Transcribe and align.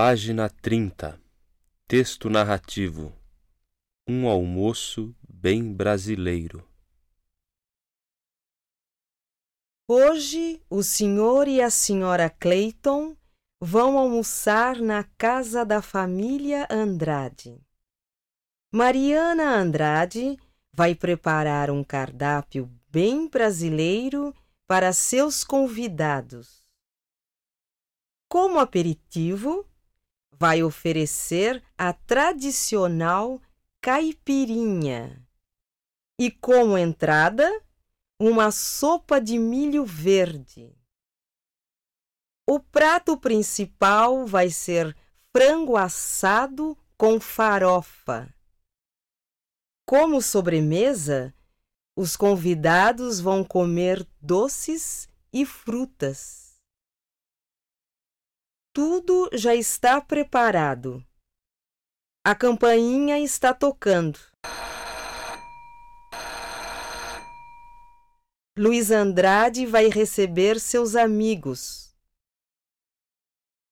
Página 0.00 0.48
30 0.48 1.20
Texto 1.88 2.30
narrativo 2.30 3.12
Um 4.08 4.28
almoço 4.28 5.12
bem 5.28 5.74
brasileiro. 5.74 6.64
Hoje 9.88 10.62
o 10.70 10.84
senhor 10.84 11.48
e 11.48 11.60
a 11.60 11.68
senhora 11.68 12.30
Clayton 12.30 13.16
vão 13.60 13.98
almoçar 13.98 14.76
na 14.76 15.02
casa 15.02 15.66
da 15.66 15.82
família 15.82 16.68
Andrade. 16.70 17.60
Mariana 18.72 19.56
Andrade 19.56 20.38
vai 20.72 20.94
preparar 20.94 21.72
um 21.72 21.82
cardápio 21.82 22.70
bem 22.88 23.28
brasileiro 23.28 24.32
para 24.64 24.92
seus 24.92 25.42
convidados. 25.42 26.62
Como 28.28 28.60
aperitivo, 28.60 29.68
vai 30.32 30.62
oferecer 30.62 31.62
a 31.76 31.92
tradicional 31.92 33.40
caipirinha 33.80 35.26
e, 36.18 36.30
como 36.30 36.76
entrada, 36.76 37.62
uma 38.20 38.50
sopa 38.50 39.20
de 39.20 39.38
milho 39.38 39.84
verde. 39.84 40.76
O 42.46 42.58
prato 42.58 43.16
principal 43.16 44.26
vai 44.26 44.50
ser 44.50 44.96
frango 45.36 45.76
assado 45.76 46.76
com 46.96 47.20
farofa. 47.20 48.32
Como 49.86 50.20
sobremesa, 50.20 51.32
os 51.96 52.16
convidados 52.16 53.20
vão 53.20 53.44
comer 53.44 54.06
doces 54.20 55.08
e 55.32 55.44
frutas. 55.44 56.47
Tudo 58.72 59.28
já 59.32 59.54
está 59.54 60.00
preparado. 60.00 61.04
A 62.24 62.34
campainha 62.34 63.18
está 63.18 63.54
tocando. 63.54 64.18
Luiz 68.58 68.90
Andrade 68.90 69.66
vai 69.66 69.88
receber 69.88 70.58
seus 70.58 70.96
amigos. 70.96 71.87